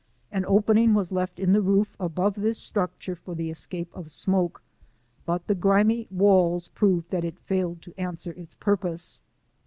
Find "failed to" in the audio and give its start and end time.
7.39-7.93